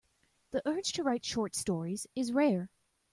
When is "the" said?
0.49-0.63